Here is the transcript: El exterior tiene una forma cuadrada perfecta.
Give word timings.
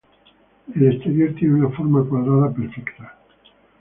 El 0.73 0.93
exterior 0.93 1.35
tiene 1.35 1.63
una 1.63 1.69
forma 1.77 2.03
cuadrada 2.03 2.51
perfecta. 2.51 3.19